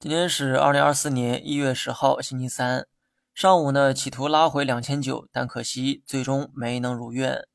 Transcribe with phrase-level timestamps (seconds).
[0.00, 2.86] 今天是二零二四年一月十号，星期三。
[3.34, 7.46] 上午呢，企图拉回两千九，但可惜最终没能如愿。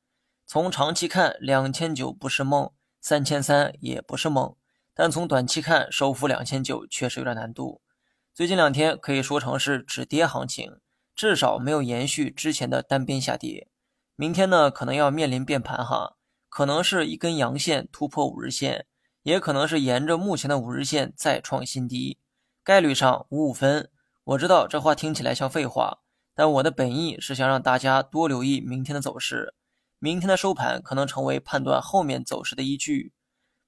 [0.46, 2.70] 从长期看，两千九不是梦，
[3.00, 4.54] 三千三也不是梦。
[4.94, 7.80] 但从短期看，收复两千九确实有点难度。
[8.32, 10.78] 最近两天可以说成是止跌行情，
[11.16, 13.66] 至少没有延续之前的单边下跌。
[14.14, 16.14] 明天呢，可能要面临变盘哈，
[16.48, 18.86] 可能是一根阳线突破五日线，
[19.24, 22.18] 也可能是沿着目前的五日线再创新低。
[22.66, 23.92] 概率上五五分，
[24.24, 25.98] 我知道这话听起来像废话，
[26.34, 29.54] 但我的本意是想让大家多留意明天的走势。
[30.00, 33.12] 明天的收盘可能成为判断后面走势的依据。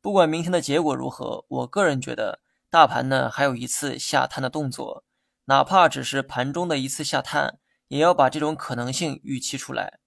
[0.00, 5.04] 不管明天的结果如何，我个人觉得大盘呢还有一次下探的动作，
[5.44, 10.00] 哪怕只是盘中的一次下探，也要把这种可能性预期出来。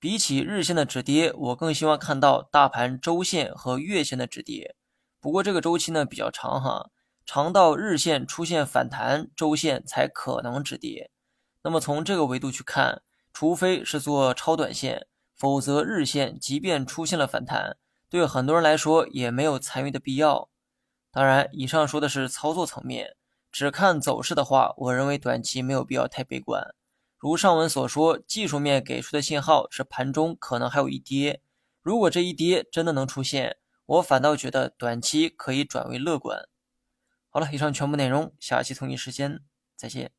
[0.00, 4.74] 比起日线的止跌，我更希望看到大盘周线和月线的止跌。
[5.20, 6.90] 不过这个周期呢比较长哈。
[7.26, 11.10] 长到日线出现反弹，周线才可能止跌。
[11.62, 17.78] 那么从这个维度去看，除非是做超短线，否则日线即便出现了反弹，
[18.10, 20.48] 对很多人来说也没有参与的必要。
[21.10, 23.16] 当然，以上说的是操作层面，
[23.50, 26.74] 只看走势的话，我认为短期没有必要太悲观。
[27.16, 31.40] 如上文所说，技术面给出的信号是盘中可能还有一跌。
[31.80, 33.56] 如果这一跌真的能出现，
[33.86, 36.46] 我反倒觉得短期可以转为乐观。
[37.34, 39.40] 好了，以上全部内容，下期同一时间
[39.74, 40.12] 再见。